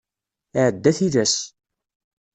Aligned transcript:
Iɛedda 0.57 0.91
tilas. 0.97 1.35